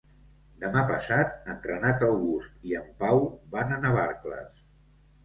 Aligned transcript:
Demà 0.61 0.81
passat 0.91 1.35
en 1.53 1.59
Renat 1.67 2.05
August 2.07 2.65
i 2.71 2.73
en 2.79 2.87
Pau 3.05 3.21
van 3.53 3.77
a 3.77 3.79
Navarcles. 3.85 4.65